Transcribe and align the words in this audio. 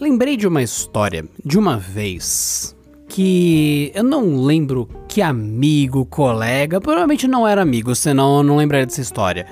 Lembrei 0.00 0.34
de 0.34 0.48
uma 0.48 0.62
história 0.62 1.26
de 1.44 1.58
uma 1.58 1.76
vez 1.76 2.74
que 3.06 3.92
eu 3.94 4.02
não 4.02 4.40
lembro 4.42 4.88
que 5.06 5.20
amigo, 5.20 6.06
colega, 6.06 6.80
provavelmente 6.80 7.28
não 7.28 7.46
era 7.46 7.60
amigo, 7.60 7.94
senão 7.94 8.38
eu 8.38 8.42
não 8.42 8.56
lembraria 8.56 8.86
dessa 8.86 9.02
história. 9.02 9.44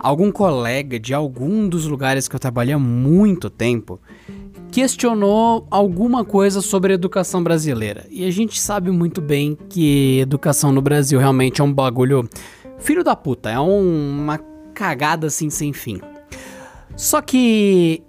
Algum 0.00 0.32
colega 0.32 0.98
de 0.98 1.14
algum 1.14 1.68
dos 1.68 1.86
lugares 1.86 2.26
que 2.26 2.34
eu 2.34 2.40
trabalhei 2.40 2.74
há 2.74 2.78
muito 2.80 3.48
tempo 3.48 4.00
questionou 4.72 5.68
alguma 5.70 6.24
coisa 6.24 6.60
sobre 6.60 6.90
a 6.90 6.94
educação 6.96 7.40
brasileira. 7.40 8.04
E 8.10 8.26
a 8.26 8.30
gente 8.32 8.60
sabe 8.60 8.90
muito 8.90 9.20
bem 9.20 9.56
que 9.68 10.18
educação 10.18 10.72
no 10.72 10.82
Brasil 10.82 11.20
realmente 11.20 11.60
é 11.60 11.64
um 11.64 11.72
bagulho 11.72 12.28
filho 12.76 13.04
da 13.04 13.14
puta, 13.14 13.50
é 13.50 13.60
um, 13.60 14.18
uma 14.18 14.38
cagada 14.74 15.28
assim 15.28 15.48
sem 15.48 15.72
fim. 15.72 16.00
Só 16.96 17.22
que 17.22 18.02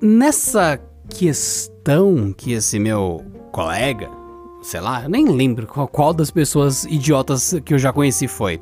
nessa 0.00 0.80
questão 1.08 2.32
que 2.36 2.52
esse 2.52 2.78
meu 2.78 3.24
colega, 3.52 4.08
sei 4.62 4.80
lá, 4.80 5.02
eu 5.02 5.08
nem 5.08 5.26
lembro 5.26 5.66
qual, 5.66 5.86
qual 5.86 6.14
das 6.14 6.30
pessoas 6.30 6.84
idiotas 6.84 7.54
que 7.64 7.74
eu 7.74 7.78
já 7.78 7.92
conheci 7.92 8.26
foi, 8.26 8.60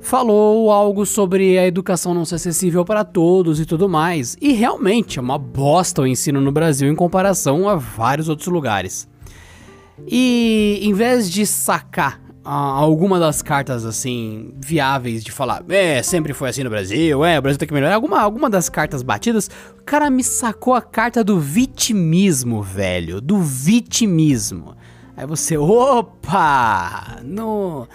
falou 0.00 0.70
algo 0.70 1.04
sobre 1.04 1.58
a 1.58 1.66
educação 1.66 2.14
não 2.14 2.24
ser 2.24 2.36
acessível 2.36 2.84
para 2.84 3.04
todos 3.04 3.60
e 3.60 3.66
tudo 3.66 3.88
mais. 3.88 4.36
E 4.40 4.52
realmente 4.52 5.18
é 5.18 5.22
uma 5.22 5.38
bosta 5.38 6.02
o 6.02 6.06
ensino 6.06 6.40
no 6.40 6.52
Brasil 6.52 6.90
em 6.90 6.94
comparação 6.94 7.68
a 7.68 7.76
vários 7.76 8.28
outros 8.28 8.48
lugares. 8.48 9.08
E 10.06 10.80
em 10.82 10.92
vez 10.92 11.30
de 11.30 11.46
sacar 11.46 12.21
alguma 12.44 13.18
das 13.18 13.40
cartas 13.42 13.84
assim 13.84 14.52
viáveis 14.56 15.22
de 15.22 15.30
falar, 15.30 15.62
é, 15.68 16.02
sempre 16.02 16.32
foi 16.32 16.48
assim 16.48 16.64
no 16.64 16.70
Brasil, 16.70 17.24
é, 17.24 17.38
o 17.38 17.42
Brasil 17.42 17.58
tem 17.58 17.68
que 17.68 17.74
melhorar, 17.74 17.94
alguma, 17.94 18.20
alguma 18.20 18.50
das 18.50 18.68
cartas 18.68 19.02
batidas, 19.02 19.48
o 19.78 19.84
cara 19.84 20.10
me 20.10 20.24
sacou 20.24 20.74
a 20.74 20.82
carta 20.82 21.22
do 21.22 21.38
vitimismo, 21.38 22.62
velho, 22.62 23.20
do 23.20 23.38
vitimismo. 23.38 24.76
Aí 25.16 25.26
você, 25.26 25.56
opa, 25.56 27.18
no, 27.22 27.86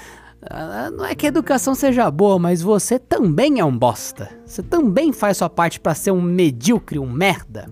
não 0.95 1.06
é 1.06 1.16
que 1.16 1.26
a 1.26 1.30
educação 1.30 1.76
seja 1.76 2.09
boa, 2.09 2.39
mas 2.39 2.61
você 2.61 2.98
também 3.00 3.59
é 3.59 3.66
um 3.66 3.76
bosta. 3.76 4.30
Você 4.45 4.61
também 4.64 5.11
faz 5.11 5.38
sua 5.38 5.50
parte 5.50 5.80
para 5.80 5.95
ser 5.95 6.11
um 6.11 6.22
medíocre, 6.22 7.00
um 7.00 7.09
merda. 7.09 7.70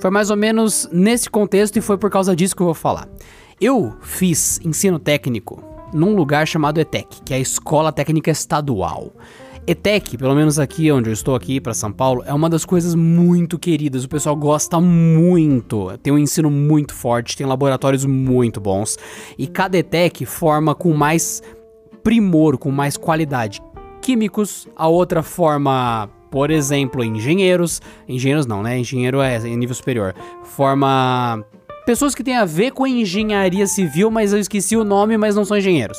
Foi 0.00 0.10
mais 0.10 0.30
ou 0.30 0.36
menos 0.36 0.88
nesse 0.90 1.28
contexto 1.28 1.76
e 1.76 1.80
foi 1.80 1.98
por 1.98 2.10
causa 2.10 2.34
disso 2.34 2.56
que 2.56 2.62
eu 2.62 2.66
vou 2.66 2.74
falar. 2.74 3.06
Eu 3.60 3.94
fiz 4.00 4.58
ensino 4.64 4.98
técnico 4.98 5.69
num 5.92 6.14
lugar 6.14 6.46
chamado 6.46 6.80
ETEC, 6.80 7.22
que 7.24 7.34
é 7.34 7.36
a 7.36 7.40
Escola 7.40 7.92
Técnica 7.92 8.30
Estadual. 8.30 9.12
ETEC, 9.66 10.16
pelo 10.16 10.34
menos 10.34 10.58
aqui 10.58 10.90
onde 10.90 11.10
eu 11.10 11.12
estou 11.12 11.34
aqui 11.34 11.60
para 11.60 11.74
São 11.74 11.92
Paulo, 11.92 12.22
é 12.26 12.32
uma 12.32 12.48
das 12.48 12.64
coisas 12.64 12.94
muito 12.94 13.58
queridas. 13.58 14.04
O 14.04 14.08
pessoal 14.08 14.34
gosta 14.34 14.80
muito. 14.80 15.96
Tem 16.02 16.12
um 16.12 16.18
ensino 16.18 16.50
muito 16.50 16.94
forte, 16.94 17.36
tem 17.36 17.46
laboratórios 17.46 18.04
muito 18.04 18.60
bons. 18.60 18.98
E 19.38 19.46
cada 19.46 19.78
ETEC 19.78 20.24
forma 20.24 20.74
com 20.74 20.92
mais 20.92 21.42
primor, 22.02 22.58
com 22.58 22.70
mais 22.70 22.96
qualidade. 22.96 23.60
Químicos, 24.00 24.66
a 24.74 24.88
outra 24.88 25.22
forma, 25.22 26.08
por 26.30 26.50
exemplo, 26.50 27.04
engenheiros. 27.04 27.80
Engenheiros 28.08 28.46
não, 28.46 28.62
né? 28.62 28.78
Engenheiro 28.78 29.20
é 29.20 29.38
nível 29.40 29.74
superior. 29.74 30.14
Forma 30.42 31.44
pessoas 31.84 32.14
que 32.14 32.24
têm 32.24 32.36
a 32.36 32.44
ver 32.44 32.72
com 32.72 32.86
engenharia 32.86 33.66
civil, 33.66 34.10
mas 34.10 34.32
eu 34.32 34.38
esqueci 34.38 34.76
o 34.76 34.84
nome, 34.84 35.16
mas 35.16 35.34
não 35.34 35.44
são 35.44 35.56
engenheiros. 35.56 35.98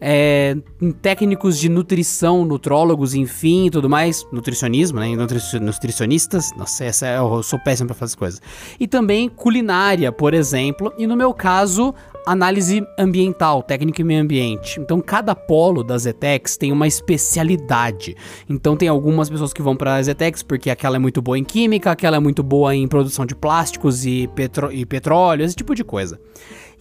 É, 0.00 0.56
técnicos 1.00 1.58
de 1.58 1.68
nutrição, 1.68 2.44
nutrólogos, 2.44 3.14
enfim, 3.14 3.70
tudo 3.70 3.88
mais, 3.88 4.26
nutricionismo, 4.32 5.00
né, 5.00 5.08
nutricionistas, 5.60 6.50
nossa, 6.56 6.84
essa 6.84 7.06
é, 7.06 7.18
eu 7.18 7.42
sou 7.42 7.58
péssimo 7.58 7.88
para 7.88 7.96
fazer 7.96 8.10
as 8.10 8.14
coisas. 8.14 8.42
E 8.78 8.86
também 8.86 9.28
culinária, 9.28 10.12
por 10.12 10.34
exemplo, 10.34 10.92
e 10.98 11.06
no 11.06 11.16
meu 11.16 11.32
caso, 11.32 11.94
análise 12.26 12.84
ambiental, 12.98 13.62
técnica 13.62 14.00
e 14.00 14.04
meio 14.04 14.20
ambiente. 14.20 14.80
Então, 14.80 15.00
cada 15.00 15.34
polo 15.34 15.84
das 15.84 16.06
ETECs 16.06 16.56
tem 16.56 16.72
uma 16.72 16.88
especialidade. 16.88 18.16
Então, 18.48 18.76
tem 18.76 18.88
algumas 18.88 19.30
pessoas 19.30 19.52
que 19.52 19.62
vão 19.62 19.76
para 19.76 19.94
as 19.94 20.08
ETECs 20.08 20.42
porque 20.42 20.68
aquela 20.68 20.96
é 20.96 20.98
muito 20.98 21.22
boa 21.22 21.38
em 21.38 21.44
química, 21.44 21.92
aquela 21.92 22.16
é 22.16 22.20
muito 22.20 22.42
boa 22.42 22.74
em 22.74 22.88
produção 22.88 23.24
de 23.24 23.36
plásticos 23.36 24.04
e, 24.04 24.28
petro 24.34 24.72
e 24.72 24.84
petróleo, 24.84 25.44
esse 25.44 25.54
tipo 25.54 25.74
de 25.74 25.84
coisa. 25.84 26.20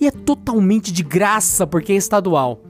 E 0.01 0.07
é 0.07 0.11
totalmente 0.11 0.91
de 0.91 1.03
graça 1.03 1.67
porque 1.67 1.93
é 1.93 1.95
estadual. 1.95 2.61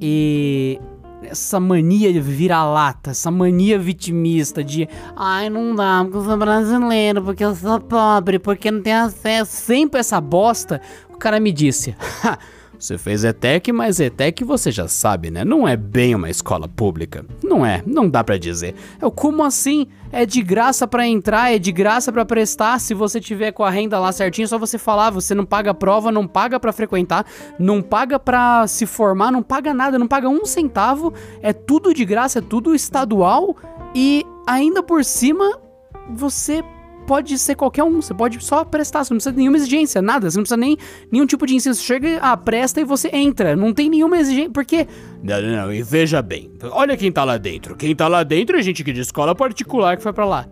E 0.00 0.80
essa 1.22 1.60
mania 1.60 2.12
de 2.12 2.20
vira-lata, 2.20 3.10
essa 3.10 3.30
mania 3.30 3.78
vitimista 3.78 4.64
de 4.64 4.88
ai, 5.14 5.50
não 5.50 5.74
dá, 5.74 6.00
porque 6.02 6.16
eu 6.16 6.24
sou 6.24 6.36
brasileiro, 6.38 7.22
porque 7.22 7.44
eu 7.44 7.54
sou 7.54 7.78
pobre, 7.78 8.38
porque 8.38 8.70
não 8.70 8.80
tenho 8.80 9.04
acesso, 9.04 9.52
sempre 9.52 10.00
essa 10.00 10.20
bosta, 10.20 10.80
cara 11.20 11.38
me 11.38 11.52
disse: 11.52 11.94
Você 12.80 12.96
fez 12.96 13.24
ETEC, 13.24 13.72
mas 13.72 14.00
ETEC 14.00 14.42
você 14.42 14.70
já 14.72 14.88
sabe, 14.88 15.30
né? 15.30 15.44
Não 15.44 15.68
é 15.68 15.76
bem 15.76 16.14
uma 16.14 16.30
escola 16.30 16.66
pública. 16.66 17.26
Não 17.44 17.64
é, 17.64 17.82
não 17.86 18.08
dá 18.08 18.24
para 18.24 18.38
dizer. 18.38 18.74
Eu, 19.00 19.10
como 19.10 19.44
assim? 19.44 19.86
É 20.10 20.24
de 20.24 20.40
graça 20.42 20.88
para 20.88 21.06
entrar, 21.06 21.52
é 21.52 21.58
de 21.58 21.70
graça 21.70 22.10
para 22.10 22.24
prestar. 22.24 22.80
Se 22.80 22.94
você 22.94 23.20
tiver 23.20 23.52
com 23.52 23.62
a 23.62 23.70
renda 23.70 23.98
lá 23.98 24.10
certinho, 24.10 24.46
é 24.46 24.48
só 24.48 24.58
você 24.58 24.78
falar. 24.78 25.10
Você 25.10 25.34
não 25.34 25.44
paga 25.44 25.74
prova, 25.74 26.10
não 26.10 26.26
paga 26.26 26.58
para 26.58 26.72
frequentar, 26.72 27.26
não 27.58 27.82
paga 27.82 28.18
para 28.18 28.66
se 28.66 28.86
formar, 28.86 29.30
não 29.30 29.42
paga 29.42 29.74
nada, 29.74 29.98
não 29.98 30.08
paga 30.08 30.30
um 30.30 30.46
centavo. 30.46 31.12
É 31.42 31.52
tudo 31.52 31.92
de 31.92 32.06
graça, 32.06 32.38
é 32.38 32.42
tudo 32.42 32.74
estadual 32.74 33.54
e 33.94 34.24
ainda 34.46 34.82
por 34.82 35.04
cima 35.04 35.60
você 36.08 36.64
pode 37.10 37.36
ser 37.40 37.56
qualquer 37.56 37.82
um, 37.82 38.00
você 38.00 38.14
pode 38.14 38.40
só 38.40 38.64
prestar, 38.64 39.02
você 39.02 39.12
não 39.12 39.18
precisa 39.18 39.32
de 39.32 39.38
nenhuma 39.38 39.56
exigência, 39.56 40.00
nada, 40.00 40.30
você 40.30 40.36
não 40.36 40.44
precisa 40.44 40.56
nem 40.56 40.76
nenhum 41.10 41.26
tipo 41.26 41.44
de 41.44 41.56
ensino. 41.56 41.74
Você 41.74 41.82
chega, 41.82 42.20
ah, 42.22 42.36
presta 42.36 42.80
e 42.80 42.84
você 42.84 43.10
entra. 43.12 43.56
Não 43.56 43.74
tem 43.74 43.90
nenhuma 43.90 44.16
exigência. 44.16 44.50
Por 44.50 44.64
quê? 44.64 44.86
Não, 45.20 45.42
não, 45.42 45.50
não, 45.50 45.72
e 45.72 45.82
veja 45.82 46.22
bem. 46.22 46.52
Olha 46.70 46.96
quem 46.96 47.10
tá 47.10 47.24
lá 47.24 47.36
dentro. 47.36 47.74
Quem 47.74 47.96
tá 47.96 48.06
lá 48.06 48.22
dentro 48.22 48.56
é 48.56 48.62
gente 48.62 48.84
que 48.84 48.92
de 48.92 49.00
escola 49.00 49.34
particular 49.34 49.96
que 49.96 50.04
foi 50.04 50.12
para 50.12 50.24
lá. 50.24 50.46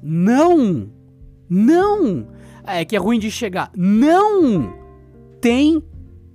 Não! 0.00 0.88
Não! 1.48 2.28
É 2.64 2.84
que 2.84 2.94
é 2.94 2.98
ruim 3.00 3.18
de 3.18 3.28
chegar. 3.28 3.72
Não! 3.76 4.72
Tem 5.40 5.82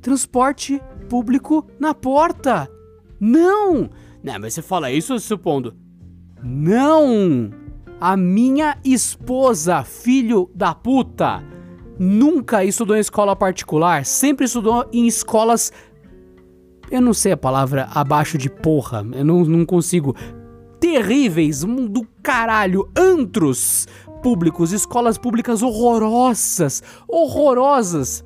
transporte 0.02 0.82
público 1.08 1.66
na 1.80 1.94
porta. 1.94 2.70
Não! 3.22 3.90
Não, 4.22 4.38
mas 4.38 4.54
você 4.54 4.62
fala 4.62 4.92
isso 4.92 5.18
supondo. 5.18 5.74
Não! 6.44 7.65
A 8.00 8.18
minha 8.18 8.78
esposa, 8.84 9.84
filho 9.84 10.50
da 10.54 10.76
puta, 10.76 11.42
nunca 11.98 12.64
estudou 12.64 12.96
em 12.96 13.00
escola 13.00 13.36
particular, 13.36 14.06
sempre 14.06 14.46
estudou 14.46 14.86
em 14.92 15.08
escolas. 15.08 15.72
Eu 16.92 17.02
não 17.02 17.14
sei 17.14 17.32
a 17.32 17.38
palavra 17.38 17.88
abaixo 17.94 18.38
de 18.38 18.50
porra, 18.50 19.06
eu 19.14 19.24
não, 19.24 19.46
não 19.46 19.66
consigo. 19.66 20.14
Terríveis, 20.78 21.64
do 21.64 22.06
caralho, 22.22 22.90
antros 22.96 23.88
públicos, 24.22 24.74
escolas 24.74 25.18
públicas 25.18 25.62
horrorosas, 25.62 26.84
horrorosas. 27.08 28.26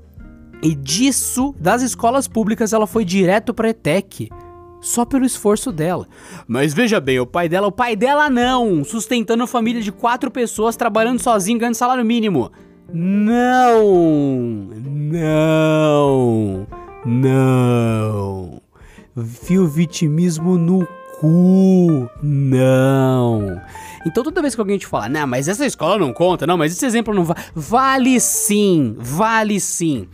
E 0.64 0.74
disso, 0.76 1.56
das 1.60 1.82
escolas 1.84 2.28
públicas, 2.28 2.74
ela 2.74 2.88
foi 2.88 3.06
direto 3.06 3.54
pra 3.54 3.70
ETEC 3.70 4.30
só 4.82 5.06
pelo 5.06 5.26
esforço 5.26 5.72
dela. 5.72 6.08
Mas 6.48 6.74
veja 6.74 7.00
bem, 7.00 7.20
o 7.20 7.26
pai 7.26 7.50
dela, 7.50 7.68
o 7.68 7.72
pai 7.72 7.96
dela 7.96 8.30
não, 8.30 8.84
sustentando 8.84 9.46
família 9.48 9.82
de 9.82 9.92
quatro 9.92 10.32
pessoas, 10.32 10.76
trabalhando 10.76 11.20
sozinho, 11.22 11.60
ganhando 11.60 11.76
salário 11.76 12.06
mínimo. 12.06 12.52
Não, 12.92 13.86
não, 15.06 16.68
não. 17.06 18.62
Viu 19.16 19.68
vitimismo 19.68 20.58
no 20.58 20.88
cu, 21.20 22.10
não. 22.24 23.62
Então 24.06 24.24
toda 24.24 24.42
vez 24.42 24.56
que 24.56 24.62
alguém 24.62 24.78
te 24.78 24.88
fala, 24.88 25.10
não, 25.10 25.28
mas 25.28 25.48
essa 25.48 25.66
escola 25.66 25.98
não 25.98 26.14
conta, 26.14 26.48
não, 26.48 26.58
mas 26.58 26.72
esse 26.72 26.86
exemplo 26.86 27.14
não 27.14 27.26
vale. 27.26 27.42
Vale 27.54 28.20
sim, 28.20 28.96
vale 28.98 29.60
sim. 29.60 30.08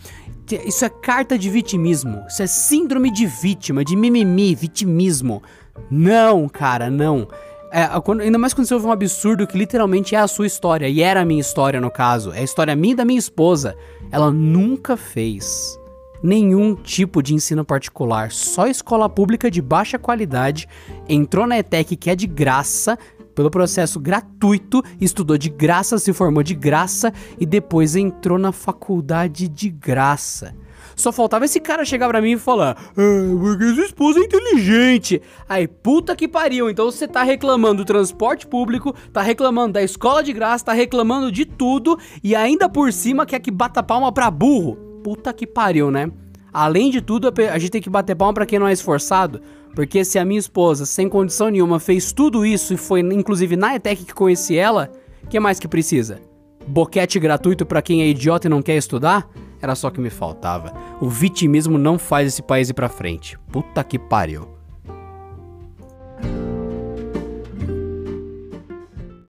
Isso 0.65 0.85
é 0.85 0.89
carta 0.89 1.37
de 1.37 1.49
vitimismo. 1.49 2.23
Isso 2.27 2.43
é 2.43 2.47
síndrome 2.47 3.11
de 3.11 3.25
vítima, 3.25 3.83
de 3.83 3.95
mimimi, 3.95 4.53
vitimismo. 4.53 5.41
Não, 5.89 6.47
cara, 6.47 6.89
não. 6.89 7.27
É, 7.71 7.87
quando, 7.99 8.21
ainda 8.21 8.37
mais 8.37 8.53
quando 8.53 8.67
você 8.67 8.73
ouve 8.73 8.85
um 8.85 8.91
absurdo 8.91 9.47
que 9.47 9.57
literalmente 9.57 10.15
é 10.15 10.19
a 10.19 10.27
sua 10.27 10.47
história, 10.47 10.87
e 10.87 11.01
era 11.01 11.21
a 11.21 11.25
minha 11.25 11.41
história 11.41 11.81
no 11.81 11.91
caso, 11.91 12.31
é 12.31 12.39
a 12.39 12.43
história 12.43 12.75
minha 12.75 12.93
e 12.93 12.95
da 12.95 13.03
minha 13.03 13.19
esposa. 13.19 13.75
Ela 14.11 14.31
nunca 14.31 14.95
fez 14.95 15.77
nenhum 16.23 16.73
tipo 16.75 17.21
de 17.21 17.33
ensino 17.33 17.65
particular, 17.65 18.31
só 18.31 18.67
escola 18.67 19.09
pública 19.09 19.51
de 19.51 19.61
baixa 19.61 19.99
qualidade, 19.99 20.67
entrou 21.07 21.45
na 21.45 21.59
ETEC 21.59 21.95
que 21.95 22.09
é 22.09 22.15
de 22.15 22.25
graça, 22.25 22.97
pelo 23.35 23.51
processo 23.51 23.99
gratuito, 23.99 24.81
estudou 24.99 25.37
de 25.37 25.49
graça, 25.49 25.99
se 25.99 26.13
formou 26.13 26.41
de 26.41 26.55
graça 26.55 27.13
e 27.39 27.45
depois 27.45 27.95
entrou 27.95 28.39
na 28.39 28.51
faculdade 28.51 29.47
de 29.47 29.69
graça. 29.69 30.55
Só 30.95 31.11
faltava 31.11 31.43
esse 31.43 31.59
cara 31.59 31.83
chegar 31.83 32.07
pra 32.07 32.21
mim 32.21 32.31
e 32.31 32.37
falar: 32.37 32.77
Ah, 32.97 33.37
porque 33.39 33.73
sua 33.73 33.83
esposa 33.83 34.19
é 34.19 34.23
inteligente. 34.23 35.21
Aí, 35.47 35.67
puta 35.67 36.15
que 36.15 36.27
pariu. 36.27 36.69
Então 36.69 36.89
você 36.89 37.05
tá 37.07 37.21
reclamando 37.21 37.83
do 37.83 37.85
transporte 37.85 38.47
público, 38.47 38.95
tá 39.11 39.21
reclamando 39.21 39.73
da 39.73 39.83
escola 39.83 40.23
de 40.23 40.31
graça, 40.31 40.65
tá 40.65 40.73
reclamando 40.73 41.31
de 41.31 41.45
tudo 41.45 41.99
e 42.23 42.33
ainda 42.33 42.69
por 42.69 42.93
cima 42.93 43.25
quer 43.25 43.39
que 43.39 43.51
bata 43.51 43.83
palma 43.83 44.11
pra 44.11 44.31
burro. 44.31 44.77
Puta 45.03 45.33
que 45.33 45.45
pariu, 45.45 45.91
né? 45.91 46.09
Além 46.57 46.89
de 46.89 47.01
tudo, 47.01 47.33
a 47.51 47.59
gente 47.59 47.69
tem 47.69 47.81
que 47.81 47.89
bater 47.89 48.15
palma 48.15 48.33
pra 48.33 48.45
quem 48.45 48.57
não 48.57 48.65
é 48.65 48.71
esforçado. 48.71 49.41
Porque 49.75 50.05
se 50.05 50.17
a 50.17 50.23
minha 50.23 50.39
esposa, 50.39 50.85
sem 50.85 51.09
condição 51.09 51.49
nenhuma, 51.49 51.81
fez 51.81 52.13
tudo 52.13 52.45
isso 52.45 52.73
e 52.73 52.77
foi 52.77 53.01
inclusive 53.01 53.57
na 53.57 53.75
ETEC 53.75 54.05
que 54.05 54.13
conheci 54.13 54.57
ela, 54.57 54.89
que 55.29 55.37
mais 55.37 55.59
que 55.59 55.67
precisa? 55.67 56.21
Boquete 56.65 57.19
gratuito 57.19 57.65
para 57.65 57.81
quem 57.81 58.01
é 58.01 58.07
idiota 58.07 58.47
e 58.47 58.49
não 58.49 58.61
quer 58.61 58.77
estudar? 58.77 59.29
Era 59.61 59.75
só 59.75 59.89
que 59.89 59.99
me 59.99 60.09
faltava. 60.09 60.73
O 61.01 61.09
vitimismo 61.09 61.77
não 61.77 61.99
faz 61.99 62.29
esse 62.29 62.41
país 62.41 62.69
ir 62.69 62.73
pra 62.73 62.87
frente. 62.87 63.37
Puta 63.51 63.83
que 63.83 63.99
pariu. 63.99 64.54